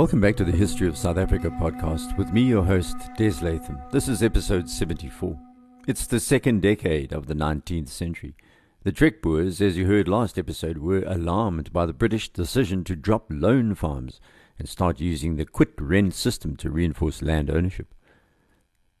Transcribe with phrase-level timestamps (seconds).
[0.00, 3.78] Welcome back to the History of South Africa podcast with me, your host, Des Latham.
[3.92, 5.38] This is episode 74.
[5.86, 8.34] It's the second decade of the 19th century.
[8.82, 12.96] The Trek Boers, as you heard last episode, were alarmed by the British decision to
[12.96, 14.22] drop loan farms
[14.58, 17.94] and start using the quit rent system to reinforce land ownership.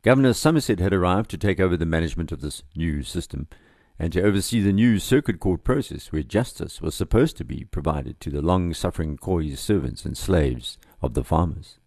[0.02, 3.48] Governor Somerset had arrived to take over the management of this new system
[3.98, 8.20] and to oversee the new circuit court process where justice was supposed to be provided
[8.20, 11.78] to the long suffering Khoi servants and slaves of the farmers.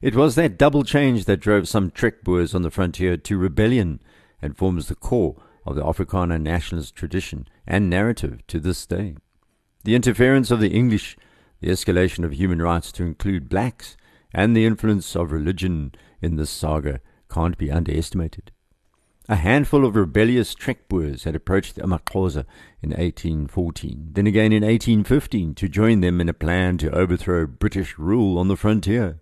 [0.00, 4.00] It was that double change that drove some Trek Boers on the frontier to rebellion
[4.40, 9.16] and forms the core of the Afrikaner nationalist tradition and narrative to this day.
[9.84, 11.16] The interference of the English,
[11.60, 13.96] the escalation of human rights to include blacks,
[14.32, 15.92] and the influence of religion
[16.22, 18.52] in this saga can't be underestimated.
[19.30, 22.46] A handful of rebellious Trekboers had approached the Amaxhosa
[22.80, 27.98] in 1814, then again in 1815 to join them in a plan to overthrow British
[27.98, 29.18] rule on the frontier.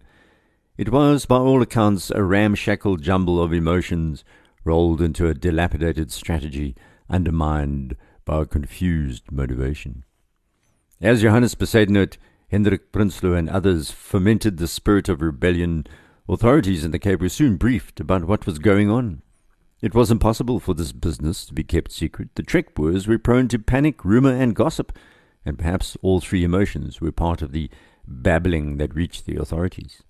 [0.78, 4.22] It was, by all accounts, a ramshackle jumble of emotions
[4.62, 6.76] rolled into a dilapidated strategy
[7.10, 10.04] undermined by a confused motivation.
[11.00, 12.16] As Johannes Bezuidenhout,
[12.48, 15.84] Hendrik Prinsloo, and others fomented the spirit of rebellion,
[16.28, 19.22] authorities in the Cape were soon briefed about what was going on.
[19.86, 22.30] It was impossible for this business to be kept secret.
[22.34, 24.92] The Boers were prone to panic, rumour, and gossip,
[25.44, 27.70] and perhaps all three emotions were part of the
[28.04, 30.02] babbling that reached the authorities.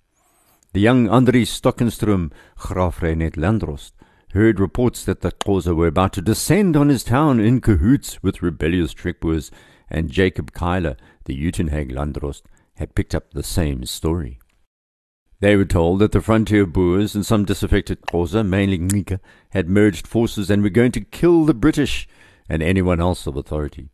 [0.73, 3.93] The young Andries Stockenstrom, Graaff-Reinet Landdrost,
[4.31, 8.41] heard reports that the Xhosa were about to descend on his town in cahoots with
[8.41, 9.51] rebellious Trek Boers,
[9.91, 10.97] and Jacob Cuyler,
[11.27, 12.45] the Uitenhage Landdrost,
[12.77, 14.39] had picked up the same story.
[15.41, 19.21] They were told that the frontier Boers and some disaffected Xhosa, mainly Ncika,
[19.51, 22.09] had merged forces and were going to kill the British
[22.49, 23.91] and anyone else of authority.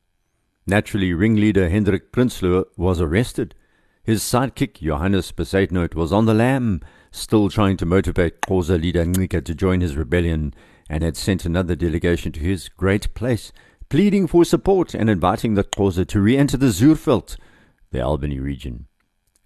[0.66, 3.56] Naturally, ringleader Hendrik Prinsloo was arrested.
[4.04, 6.80] His sidekick, Johannes Bezuidenhout, was on the lam,
[7.10, 10.54] still trying to motivate Xhosa leader Ncika to join his rebellion,
[10.88, 13.50] and had sent another delegation to his great place,
[13.88, 17.36] pleading for support and inviting the Xhosa to re-enter the Zuurveld,
[17.90, 18.86] the Albany region.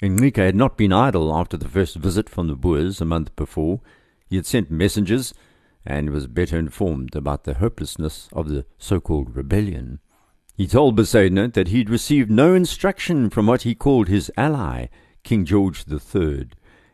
[0.02, 3.80] Ncika had not been idle after the first visit from the Boers a month before.
[4.28, 5.32] He had sent messengers
[5.86, 10.00] and was better informed about the hopelessness of the so-called rebellion.
[10.54, 14.86] He told Bezuidenhout that he had received no instruction from what he called his ally,
[15.22, 16.48] King George III,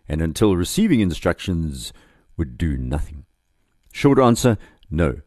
[0.08, 1.92] and until receiving instructions
[2.36, 3.24] would do nothing.
[3.92, 4.58] Short answer,
[4.90, 5.20] no.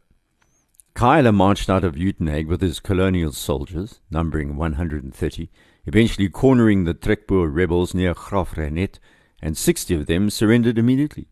[0.96, 5.50] Cuyler marched out of Uitenhage with his colonial soldiers, numbering 130,
[5.86, 9.00] eventually cornering the Trekboer rebels near Graaff-Reinet,
[9.42, 11.28] and sixty of them surrendered immediately.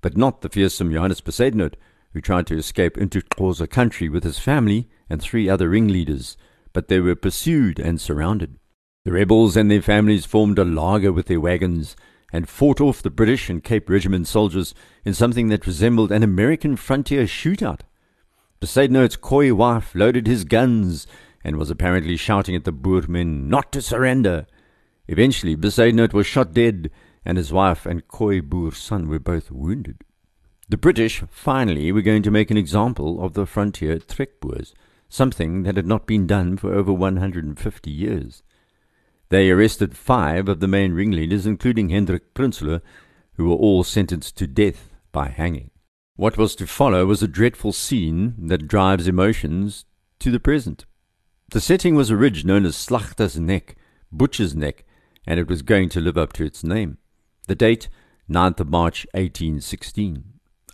[0.00, 1.74] But not the fearsome Johannes Bezuidenhout,
[2.12, 6.36] who tried to escape into Xhosa country with his family and three other ringleaders,
[6.72, 8.58] but they were pursued and surrounded.
[9.04, 11.96] The rebels and their families formed a laager with their wagons
[12.32, 16.76] and fought off the British and Cape Regiment soldiers in something that resembled an American
[16.76, 17.80] frontier shootout.
[18.60, 21.06] Bezuidenhout's Khoi wife loaded his guns
[21.44, 24.46] and was apparently shouting at the Boermen not to surrender.
[25.06, 26.90] Eventually, Bezuidenhout was shot dead,
[27.24, 30.02] and his wife and Khoi Boer's son were both wounded.
[30.68, 34.74] The British, finally, were going to make an example of the frontier Trek Boers,
[35.10, 38.42] something that had not been done for over 150 years.
[39.28, 42.80] They arrested five of the main ringleaders, including Hendrik Prinsloo,
[43.34, 45.70] who were all sentenced to death by hanging.
[46.16, 49.84] What was to follow was a dreadful scene that drives emotions
[50.20, 50.86] to the present.
[51.48, 53.76] The setting was a ridge known as Slachter's Neck,
[54.10, 54.84] Butcher's Neck,
[55.26, 56.98] and it was going to live up to its name.
[57.46, 57.88] The date,
[58.28, 60.24] 9th of March 1816.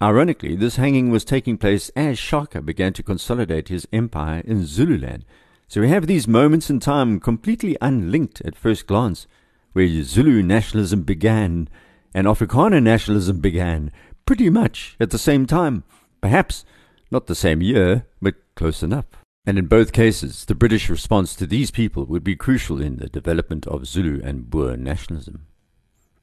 [0.02, 5.24] Ironically, this hanging was taking place as Shaka began to consolidate his empire in Zululand.
[5.68, 9.26] So we have these moments in time completely unlinked at first glance,
[9.72, 11.68] where Zulu nationalism began
[12.14, 13.92] and Afrikaner nationalism began
[14.24, 15.84] pretty much at the same time.
[16.20, 16.64] Perhaps
[17.10, 19.06] not the same year, but close enough.
[19.50, 23.08] And in both cases, the British response to these people would be crucial in the
[23.08, 25.48] development of Zulu and Boer nationalism.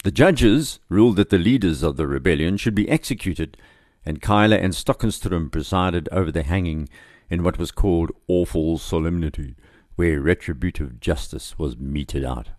[0.06, 3.58] The judges ruled that the leaders of the rebellion should be executed,
[4.06, 6.88] and Cuyler and Stockenstrom presided over the hanging
[7.30, 9.58] in what was called awful solemnity,
[9.98, 12.52] where retributive justice was meted out.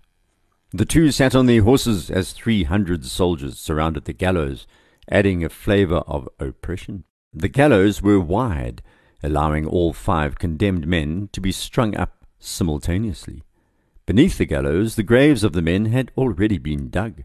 [0.73, 4.67] The two sat on their horses as three hundred soldiers surrounded the gallows,
[5.11, 7.05] adding a flavour of oppression.
[7.33, 8.83] The gallows were wide,
[9.23, 13.43] allowing all five condemned men to be strung up simultaneously.
[14.07, 17.25] Beneath the gallows, the graves of the men had already been dug.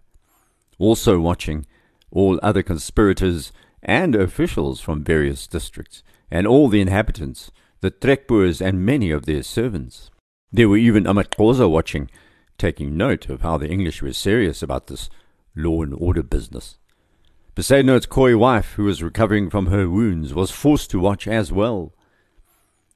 [0.79, 1.65] Also watching,
[2.11, 3.51] all other conspirators
[3.81, 7.51] and officials from various districts, and all the inhabitants,
[7.81, 10.09] the Trekboers and many of their servants.
[10.51, 12.09] There were even Amaxhosa watching,
[12.57, 15.09] taking note of how the English were serious about this
[15.55, 16.77] law and order business.
[17.55, 21.93] Bezuidenhout's Khoi wife, who was recovering from her wounds, was forced to watch as well.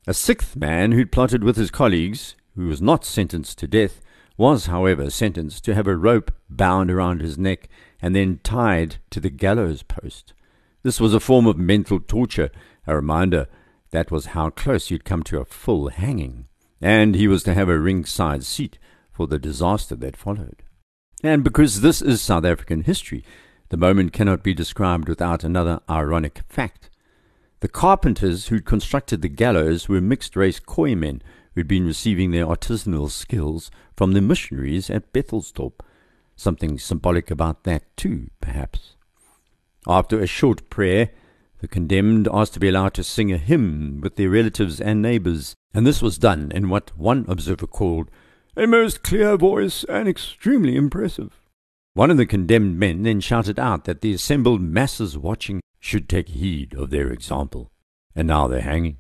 [0.08, 4.02] A sixth man who'd plotted with his colleagues, who was not sentenced to death,
[4.36, 7.70] was, however, sentenced to have a rope bound around his neck
[8.02, 10.34] and then tied to the gallows post.
[10.82, 12.50] This was a form of mental torture,
[12.88, 13.48] a reminder
[13.92, 16.48] that was how close you'd come to a full hanging,
[16.82, 18.80] and he was to have a ringside seat
[19.12, 20.64] for the disaster that followed.
[21.24, 23.24] And because this is South African history,
[23.70, 26.90] the moment cannot be described without another ironic fact.
[27.60, 31.22] The carpenters who'd constructed the gallows were mixed race men
[31.56, 35.82] who'd been receiving their artisanal skills from the missionaries at Bethelsdorp.
[36.36, 38.96] Something symbolic about that, too, perhaps.
[39.88, 41.10] After a short prayer,
[41.60, 45.56] the condemned asked to be allowed to sing a hymn with their relatives and neighbors,
[45.74, 48.12] and this was done in what one observer called
[48.56, 51.42] a most clear voice and extremely impressive.
[51.98, 56.30] One of the condemned men then shouted out that the assembled masses watching should take
[56.30, 57.72] heed of their example.
[58.16, 58.98] And now they're hanging.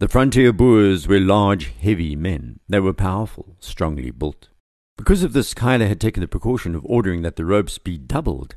[0.00, 2.58] The frontier Boers were large, heavy men.
[2.68, 4.48] They were powerful, strongly built.
[4.96, 8.56] Because of this, Cuyler had taken the precaution of ordering that the ropes be doubled.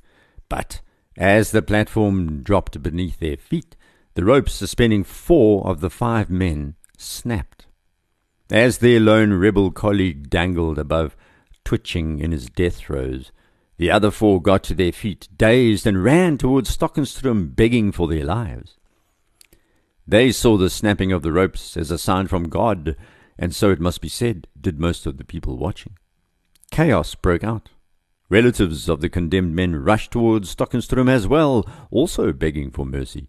[0.50, 0.82] But
[1.16, 3.76] as the platform dropped beneath their feet,
[4.16, 7.68] the ropes suspending four of the five men snapped.
[8.50, 11.16] As their lone rebel colleague dangled above,
[11.68, 13.34] twitching in his death throes.
[13.76, 18.24] The other four got to their feet, dazed, and ran towards Stockenstrom, begging for their
[18.24, 18.78] lives.
[20.08, 22.96] They saw the snapping of the ropes as a sign from God,
[23.38, 25.98] and so it must be said, did most of the people watching.
[26.72, 27.72] Chaos broke out.
[28.30, 33.28] Relatives of the condemned men rushed towards Stockenstrom as well, also begging for mercy.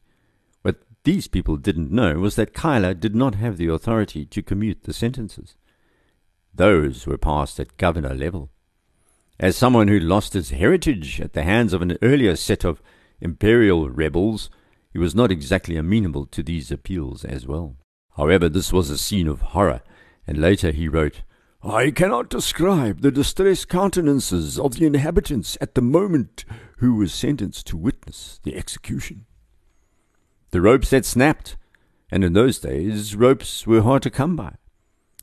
[0.62, 4.84] What these people didn't know was that Cuyler did not have the authority to commute
[4.84, 5.56] the sentences.
[6.58, 8.50] Those were passed at governor level.
[9.38, 12.82] As someone who lost his heritage at the hands of an earlier set of
[13.20, 14.50] imperial rebels,
[14.92, 17.76] he was not exactly amenable to these appeals as well.
[18.16, 19.82] However, this was a scene of horror,
[20.26, 21.22] and later he wrote,
[21.62, 26.44] I cannot describe the distressed countenances of the inhabitants at the moment
[26.78, 29.26] who were sentenced to witness the execution.
[30.50, 31.56] The ropes had snapped,
[32.10, 34.56] and in those days ropes were hard to come by.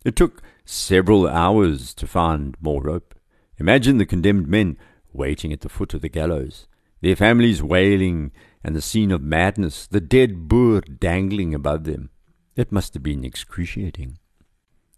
[0.06, 3.16] It took several hours to find more rope.
[3.58, 4.78] Imagine the condemned men
[5.14, 6.68] waiting at the foot of the gallows,
[7.02, 8.32] their families wailing,
[8.64, 12.10] and the scene of madness, the dead Boer dangling above them.
[12.56, 14.18] It must have been excruciating.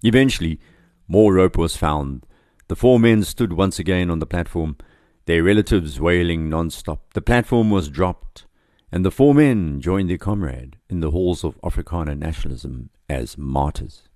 [0.03, 0.59] Eventually,
[1.07, 2.25] more rope was found.
[2.67, 4.77] The four men stood once again on the platform,
[5.25, 7.13] their relatives wailing non-stop.
[7.13, 8.45] The platform was dropped,
[8.91, 14.06] and the four men joined their comrade in the halls of Afrikaner nationalism as martyrs.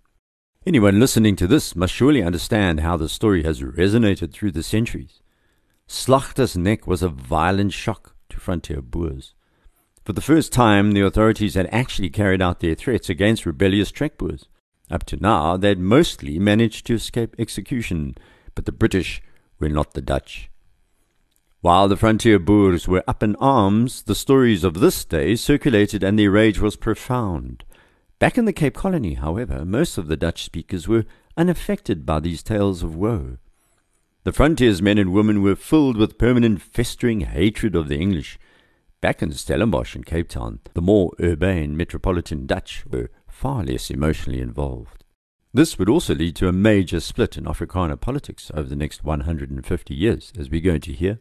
[0.63, 5.19] Anyone listening to this must surely understand how the story has resonated through the centuries.
[5.87, 9.33] Slachter's neck was a violent shock to frontier Boers.
[10.05, 14.19] For the first time, the authorities had actually carried out their threats against rebellious Trek
[14.19, 14.45] Boers.
[14.91, 18.13] Up to now, they had mostly managed to escape execution,
[18.53, 19.23] but the British
[19.57, 20.51] were not the Dutch.
[21.61, 26.19] While the frontier Boers were up in arms, the stories of this day circulated and
[26.19, 27.63] their rage was profound.
[28.21, 31.05] Back in the Cape Colony, however, most of the Dutch speakers were
[31.37, 33.37] unaffected by these tales of woe.
[34.25, 38.37] The frontiersmen and women were filled with permanent festering hatred of the English.
[39.01, 44.39] Back in Stellenbosch and Cape Town, the more urbane metropolitan Dutch were far less emotionally
[44.39, 45.03] involved.
[45.51, 49.95] This would also lead to a major split in Afrikaner politics over the next 150
[49.95, 51.19] years, as we're going to hear.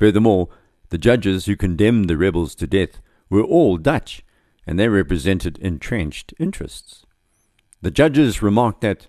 [0.00, 0.48] Furthermore,
[0.88, 4.24] the judges who condemned the rebels to death were all Dutch,
[4.66, 7.04] and they represented entrenched interests.
[7.80, 9.08] The judges remarked that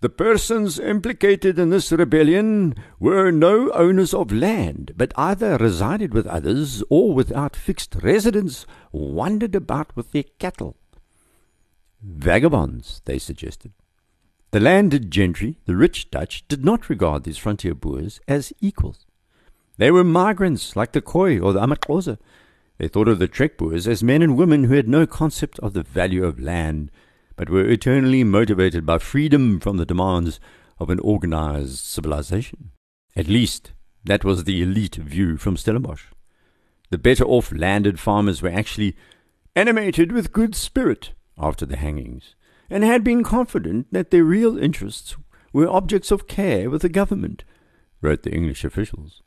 [0.00, 6.26] the persons implicated in this rebellion were no owners of land, but either resided with
[6.26, 10.76] others or without fixed residence wandered about with their cattle.
[12.02, 13.72] Vagabonds, they suggested.
[14.52, 19.06] The landed gentry, the rich Dutch, did not regard these frontier Boers as equals.
[19.76, 22.18] They were migrants like the Khoi or the Amaxhosa,
[22.80, 25.74] they thought of the Trek Boers as men and women who had no concept of
[25.74, 26.90] the value of land,
[27.36, 30.40] but were eternally motivated by freedom from the demands
[30.78, 32.70] of an organized civilization.
[33.14, 33.72] At least,
[34.06, 36.04] that was the elite view from Stellenbosch.
[36.88, 38.96] The better off landed farmers were actually
[39.54, 42.34] animated with good spirit after the hangings,
[42.70, 45.16] and had been confident that their real interests
[45.52, 47.44] were objects of care with the government,
[48.00, 49.20] wrote the English officials.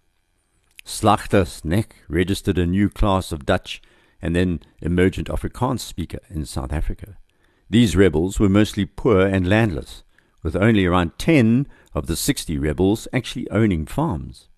[0.85, 3.81] Slagtersnek registered a new class of Dutch
[4.21, 7.17] and then emergent Afrikaans speaker in South Africa.
[7.69, 10.03] These rebels were mostly poor and landless,
[10.41, 14.49] with only around 10 of the 60 rebels actually owning farms.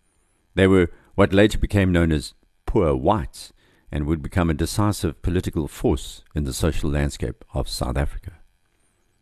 [0.56, 2.34] They were what later became known as
[2.66, 3.54] poor whites
[3.92, 8.34] and would become a decisive political force in the social landscape of South Africa.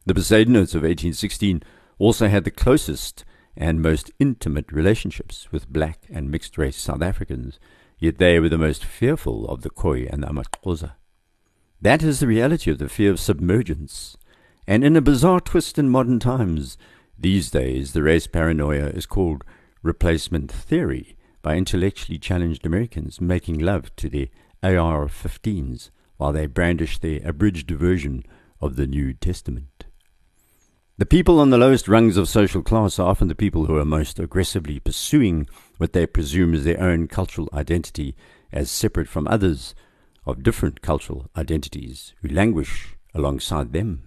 [0.05, 1.63] The Bezuidenhouts of 1816
[1.99, 3.23] also had the closest
[3.55, 7.59] and most intimate relationships with black and mixed race South Africans,
[7.99, 10.93] yet they were the most fearful of the Khoi and the Amaxhosa.
[11.81, 14.17] That is the reality of the fear of submergence.
[14.65, 16.77] And in a bizarre twist in modern times,
[17.19, 19.43] these days the race paranoia is called
[19.81, 24.29] replacement theory by intellectually challenged Americans making love to the
[24.63, 28.23] AR 15s while they brandish their abridged version
[28.61, 29.85] of the New Testament.
[30.95, 33.85] The people on the lowest rungs of social class are often the people who are
[33.85, 35.47] most aggressively pursuing
[35.77, 38.15] what they presume is their own cultural identity
[38.51, 39.73] as separate from others
[40.27, 44.03] of different cultural identities who languish alongside them.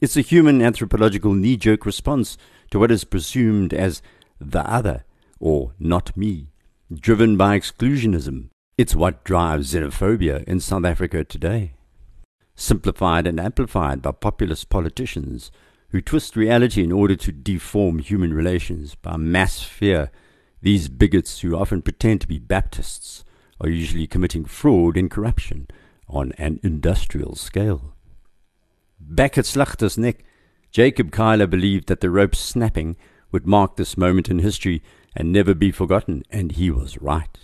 [0.00, 2.38] It's a human anthropological knee jerk response
[2.70, 4.00] to what is presumed as
[4.40, 5.04] the other
[5.38, 6.48] or not me,
[6.90, 8.48] driven by exclusionism.
[8.78, 11.74] It's what drives xenophobia in South Africa today.
[12.56, 15.50] Simplified and amplified by populist politicians
[15.94, 20.10] who twist reality in order to deform human relations by mass fear,
[20.60, 23.22] these bigots who often pretend to be Baptists
[23.60, 25.68] are usually committing fraud and corruption
[26.08, 27.94] on an industrial scale.
[28.98, 30.24] Back at Slagter's neck,
[30.72, 32.96] Jacob Cuyler believed that the rope snapping
[33.30, 34.82] would mark this moment in history
[35.14, 37.38] and never be forgotten, and he was right.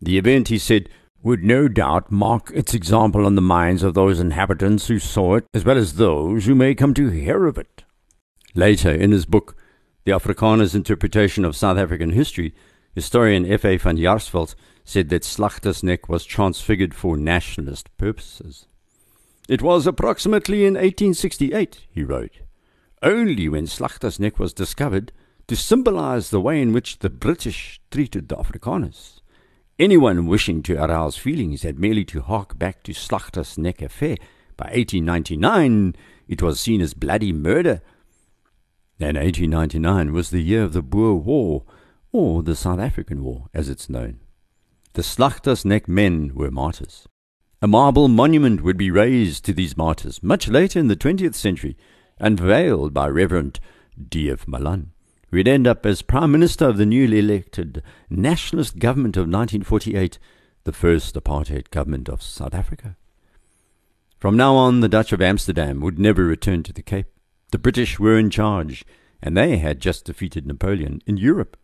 [0.00, 0.88] The event, he said,
[1.24, 5.46] would no doubt mark its example on the minds of those inhabitants who saw it,
[5.54, 7.82] as well as those who may come to hear of it.
[8.54, 9.56] Later, in his book,
[10.04, 12.54] The Afrikaner's Interpretation of South African History,
[12.94, 13.64] historian F.
[13.64, 13.78] A.
[13.78, 14.54] van Jaarsveld
[14.84, 18.66] said that Slachter's neck was transfigured for nationalist purposes.
[19.48, 22.40] It was approximately in 1868, he wrote,
[23.02, 25.10] only when Slachter's neck was discovered
[25.48, 29.20] to symbolize the way in which the British treated the Afrikaners.
[29.76, 34.16] Anyone wishing to arouse feelings had merely to hark back to Slachter's Neck affair.
[34.56, 35.96] By 1899,
[36.28, 37.82] it was seen as bloody murder.
[39.00, 41.64] And 1899 was the year of the Boer War,
[42.12, 44.20] or the South African War, as it's known.
[44.92, 47.08] The Slachter's Neck men were martyrs.
[47.60, 51.76] A marble monument would be raised to these martyrs much later in the 20th century,
[52.20, 53.58] unveiled by Reverend
[54.08, 54.46] D.F.
[54.46, 54.93] Malan
[55.34, 60.16] who would end up as Prime Minister of the newly elected nationalist government of 1948,
[60.62, 62.94] the first apartheid government of South Africa.
[64.20, 67.08] From now on, the Dutch of Amsterdam would never return to the Cape.
[67.50, 68.84] The British were in charge,
[69.20, 71.56] and they had just defeated Napoleon in Europe.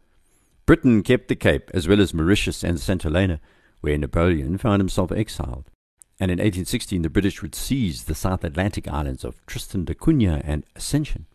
[0.66, 3.04] Britain kept the Cape, as well as Mauritius and St.
[3.04, 3.38] Helena,
[3.82, 5.70] where Napoleon found himself exiled.
[6.18, 10.42] And in 1816, the British would seize the South Atlantic islands of Tristan da Cunha
[10.44, 11.26] and Ascension.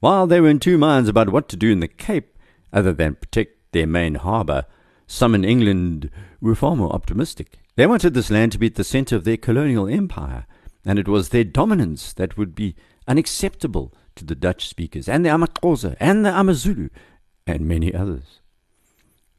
[0.00, 2.38] While they were in two minds about what to do in the Cape,
[2.72, 4.64] other than protect their main harbour,
[5.06, 7.58] some in England were far more optimistic.
[7.74, 10.46] They wanted this land to be at the centre of their colonial empire,
[10.84, 12.76] and it was their dominance that would be
[13.08, 16.90] unacceptable to the Dutch speakers, and the Amaxhosa, and the Amazulu,
[17.46, 18.40] and many others.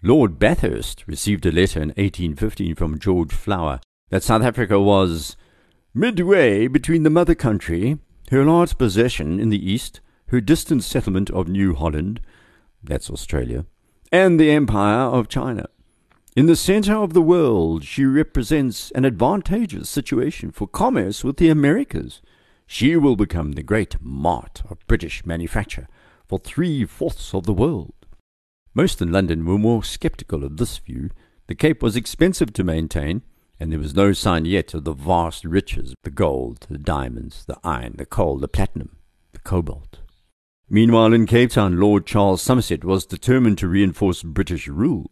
[0.02, 5.38] Lord Bathurst received a letter in 1815 from George Flower that South Africa was
[5.94, 8.00] midway between the mother country,
[8.32, 10.00] her large possession in the east,
[10.30, 12.20] her distant settlement of New Holland,
[12.84, 13.66] that's Australia,
[14.12, 15.68] and the Empire of China.
[16.36, 21.50] In the center of the world, she represents an advantageous situation for commerce with the
[21.50, 22.22] Americas.
[22.68, 25.88] She will become the great mart of British manufacture
[26.28, 27.94] for three fourths of the world.
[28.76, 31.10] Most in London were more sceptical of this view.
[31.48, 33.24] The Cape was expensive to maintain,
[33.60, 37.58] and there was no sign yet of the vast riches the gold, the diamonds, the
[37.64, 38.98] iron, the coal, the platinum,
[39.34, 40.00] the cobalt.
[40.72, 45.10] Meanwhile, in Cape Town, Lord Charles Somerset was determined to reinforce British rule.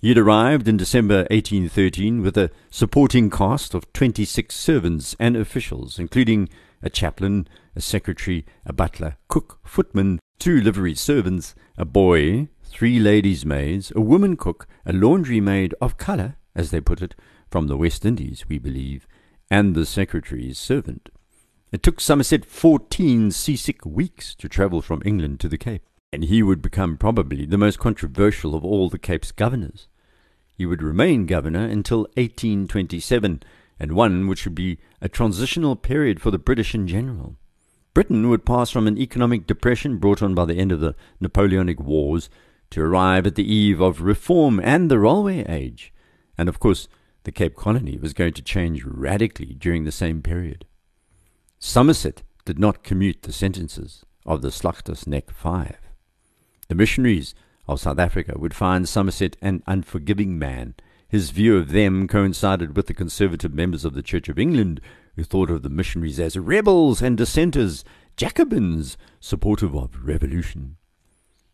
[0.00, 5.98] He had arrived in December 1813 with a supporting cast of 26 servants and officials,
[5.98, 6.48] including
[6.82, 13.44] a chaplain, a secretary, a butler, cook, footman, two livery servants, a boy, three ladies'
[13.44, 17.14] maids, a woman cook, a laundry maid of colour, as they put it,
[17.50, 19.06] from the West Indies, we believe,
[19.50, 21.10] and the secretary's servant.
[21.72, 25.82] It took Somerset 14 seasick weeks to travel from England to the Cape,
[26.12, 29.88] and he would become probably the most controversial of all the Cape's governors.
[30.54, 33.42] He would remain governor until 1827,
[33.80, 37.36] and one which would be a transitional period for the British in general.
[37.94, 41.80] Britain would pass from an economic depression brought on by the end of the Napoleonic
[41.80, 42.30] Wars
[42.70, 45.92] to arrive at the eve of reform and the railway age.
[46.38, 46.86] And of course,
[47.24, 50.64] the Cape Colony was going to change radically during the same period.
[51.58, 55.78] Somerset did not commute the sentences of the Slagtersnek Five.
[56.68, 57.34] The missionaries
[57.66, 60.74] of South Africa would find Somerset an unforgiving man.
[61.08, 64.80] His view of them coincided with the conservative members of the Church of England,
[65.14, 67.84] who thought of the missionaries as rebels and dissenters,
[68.16, 70.76] Jacobins, supportive of revolution.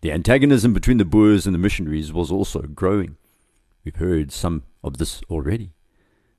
[0.00, 3.16] The antagonism between the Boers and the missionaries was also growing.
[3.84, 5.74] We've heard some of this already.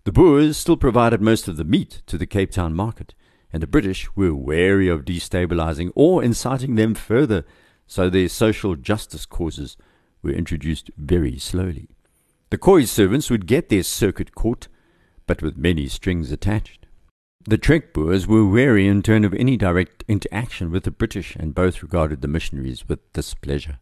[0.04, 3.14] The Boers still provided most of the meat to the Cape Town market,
[3.54, 7.46] and the British were wary of destabilizing or inciting them further
[7.86, 9.78] so their social justice causes
[10.24, 11.88] were introduced very slowly.
[12.50, 14.68] The Khoi servants would get their circuit court,
[15.28, 16.88] but with many strings attached.
[17.46, 21.54] The Trek Boers were wary in turn of any direct interaction with the British, and
[21.54, 23.80] both regarded the missionaries with displeasure.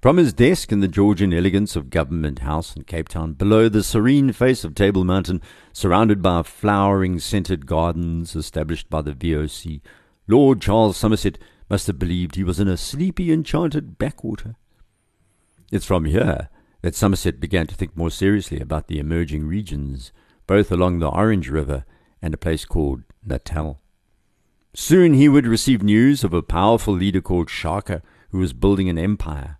[0.00, 3.82] From his desk in the Georgian elegance of Government House in Cape Town, below the
[3.82, 5.42] serene face of Table Mountain,
[5.74, 9.82] surrounded by flowering scented gardens established by the VOC,
[10.26, 11.36] Lord Charles Somerset
[11.68, 14.56] must have believed he was in a sleepy, enchanted backwater.
[15.70, 16.48] It's from here
[16.80, 20.12] that Somerset began to think more seriously about the emerging regions,
[20.46, 21.84] both along the Orange River
[22.22, 23.82] and a place called Natal.
[24.72, 28.96] Soon he would receive news of a powerful leader called Shaka who was building an
[28.96, 29.58] empire.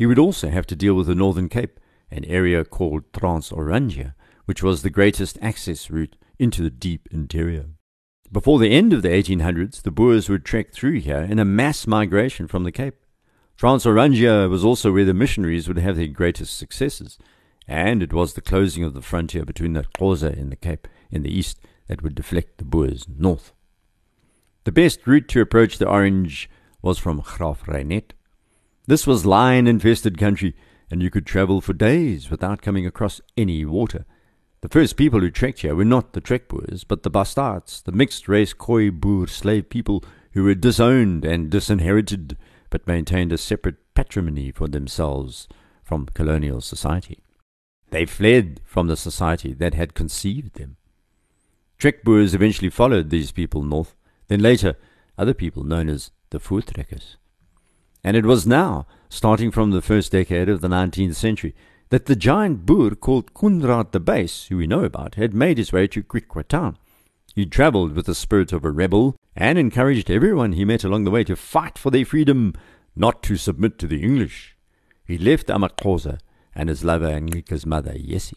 [0.00, 1.78] He would also have to deal with the Northern Cape,
[2.10, 4.14] an area called Transorangia,
[4.46, 7.66] which was the greatest access route into the deep interior.
[8.32, 11.86] Before the end of the 1800s, the Boers would trek through here in a mass
[11.86, 12.94] migration from the Cape.
[13.58, 17.18] Transorangia was also where the missionaries would have their greatest successes,
[17.68, 21.24] and it was the closing of the frontier between the Xhosa and the Cape in
[21.24, 23.52] the east that would deflect the Boers north.
[24.64, 26.48] The best route to approach the Orange
[26.80, 28.12] was from Graaff-Reinet.
[28.86, 30.54] This was lion infested country,
[30.90, 34.04] and you could travel for days without coming across any water.
[34.62, 37.92] The first people who trekked here were not the Trek Boers, but the Bastards, the
[37.92, 42.36] mixed race Khoi Boer slave people who were disowned and disinherited,
[42.68, 45.48] but maintained a separate patrimony for themselves
[45.82, 47.22] from colonial society.
[47.90, 50.76] They fled from the society that had conceived them.
[51.78, 53.96] Trek Boers eventually followed these people north,
[54.28, 54.76] then later
[55.16, 57.16] other people known as the Voortrekkers.
[58.02, 61.54] And it was now, starting from the first decade of the 19th century,
[61.90, 65.72] that the giant Boer called Coenraad de Buys, who we know about, had made his
[65.72, 66.78] way to Griqua town.
[67.34, 71.10] He travelled with the spirit of a rebel and encouraged everyone he met along the
[71.10, 72.54] way to fight for their freedom,
[72.96, 74.56] not to submit to the English.
[75.04, 76.18] He left Amakosa
[76.54, 78.34] and his lover Anglika's mother, Yessie.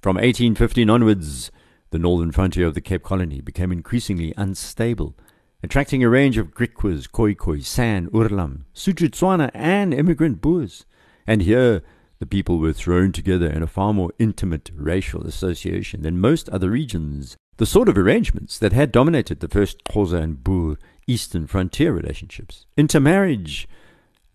[0.00, 1.50] From 1815 onwards,
[1.90, 5.14] the northern frontier of the Cape Colony became increasingly unstable,
[5.62, 10.86] attracting a range of Griquas, Khoikhoi, San, Oorlam, Sotho-Tswana, and immigrant Boers.
[11.26, 11.82] And here,
[12.18, 16.70] the people were thrown together in a far more intimate racial association than most other
[16.70, 21.92] regions, the sort of arrangements that had dominated the first Xhosa and Boer eastern frontier
[21.92, 22.66] relationships.
[22.76, 23.68] Intermarriage,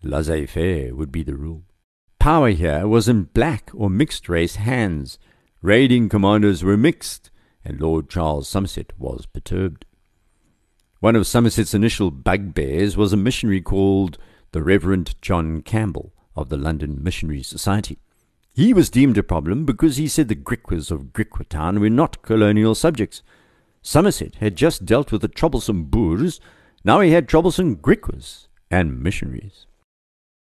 [0.02, 1.64] laissez faire, would be the rule.
[2.18, 5.18] Power here was in black or mixed race hands.
[5.62, 7.30] Raiding commanders were mixed,
[7.64, 9.86] and Lord Charles Somerset was perturbed.
[11.00, 14.16] One of Somerset's initial bugbears was a missionary called
[14.52, 17.98] the Reverend John Campbell of the London Missionary Society.
[18.54, 22.22] He was deemed a problem because he said the Griquas of Griqua Town were not
[22.22, 23.22] colonial subjects.
[23.82, 26.40] Somerset had just dealt with the troublesome Boers,
[26.82, 29.66] now he had troublesome Griquas and missionaries.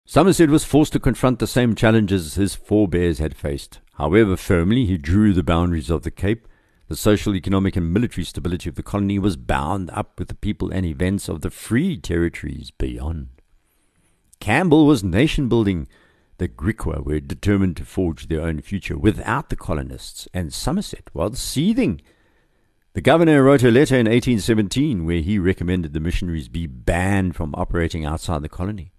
[0.05, 3.81] Somerset was forced to confront the same challenges his forebears had faced.
[3.95, 6.47] However firmly he drew the boundaries of the Cape,
[6.87, 10.71] the social, economic, and military stability of the colony was bound up with the people
[10.71, 13.29] and events of the free territories beyond.
[14.39, 15.87] Campbell was nation building.
[16.37, 21.39] The Griqua were determined to forge their own future without the colonists, and Somerset was
[21.39, 22.01] seething.
[22.93, 27.55] The governor wrote a letter in 1817 where he recommended the missionaries be banned from
[27.55, 28.91] operating outside the colony.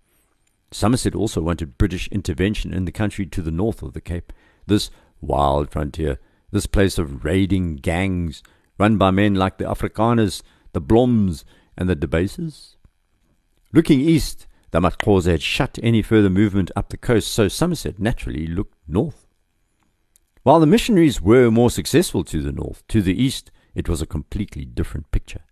[0.73, 4.33] Somerset also wanted British intervention in the country to the north of the Cape,
[4.67, 6.19] this wild frontier,
[6.57, 8.43] this place of raiding gangs
[8.79, 10.43] run by men like the Afrikaners,
[10.73, 11.45] the Bloms,
[11.77, 12.77] and the De Bases.
[13.73, 18.47] Looking east, the Maxhosa had shut any further movement up the coast, so Somerset naturally
[18.47, 19.27] looked north.
[20.43, 24.07] While the missionaries were more successful to the north, to the east it was a
[24.07, 25.43] completely different picture.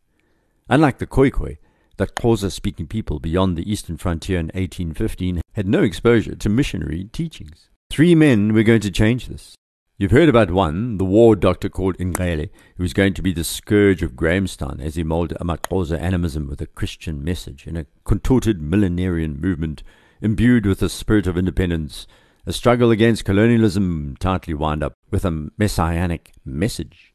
[0.69, 1.59] Unlike the Khoikhoi,
[1.97, 7.05] the Xhosa speaking people beyond the eastern frontier in 1815 had no exposure to missionary
[7.12, 7.69] teachings.
[7.90, 9.55] Three men were going to change this.
[9.96, 13.44] You've heard about one, the war doctor called Nxele, who was going to be the
[13.44, 17.87] scourge of Grahamstown as he molded a Amaxhosa animism with a Christian message in a
[18.02, 19.85] contorted millenarian movement
[20.20, 22.09] imbued with the spirit of independence,
[22.44, 27.14] a struggle against colonialism tightly wound up with a messianic message.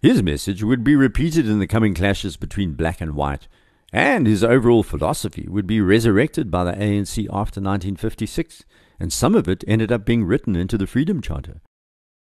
[0.00, 3.48] His message would be repeated in the coming clashes between black and white,
[3.92, 8.64] And his overall philosophy would be resurrected by the ANC after 1956,
[8.98, 11.60] and some of it ended up being written into the Freedom Charter.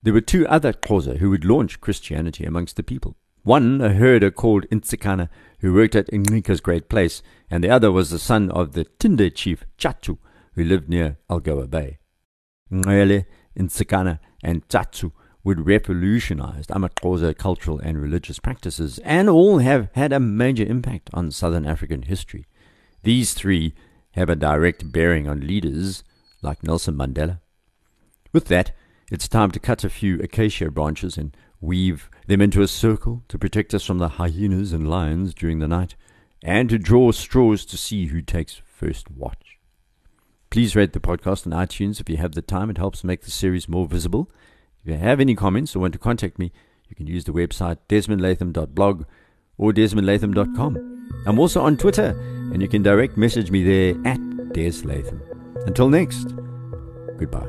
[0.03, 3.17] There were two other Xhosa who would launch Christianity amongst the people.
[3.43, 5.29] One, a herder called Intsikana,
[5.61, 9.35] who worked at Ncika's Great Place, and the other was the son of the Tinde
[9.35, 10.19] chief Tshatshu,
[10.55, 11.99] who lived near Algoa Bay.
[12.71, 13.25] Nxele,
[13.59, 20.21] Intsikana, and Tshatshu would revolutionize amaXhosa cultural and religious practices, and all have had a
[20.21, 22.47] major impact on Southern African history.
[23.03, 23.75] These three
[24.13, 26.05] have a direct bearing on leaders
[26.43, 27.41] like Nelson Mandela.
[28.33, 28.73] With that,
[29.11, 33.39] it's time to cut a few acacia branches and weave them into a circle to
[33.39, 35.95] protect us from the hyenas and lions during the night,
[36.43, 39.59] and to draw straws to see who takes first watch.
[40.51, 42.71] Please rate the podcast on iTunes if you have the time.
[42.71, 44.31] It helps make the series more visible.
[44.81, 46.53] If you have any comments or want to contact me,
[46.89, 49.05] you can use the website desmondlatham.blog
[49.59, 51.23] or desmondlatham.com.
[51.27, 52.19] I'm also on Twitter,
[52.53, 54.21] and you can direct message me there at
[54.53, 55.21] deslatham.
[55.67, 56.33] Until next,
[57.19, 57.49] goodbye.